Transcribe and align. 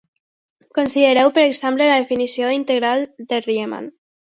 Considereu, 0.77 1.29
per 1.35 1.43
exemple, 1.51 1.91
la 1.93 1.99
definició 2.05 2.49
de 2.49 2.55
la 2.55 2.59
integral 2.63 3.07
de 3.31 3.43
Riemann. 3.51 3.97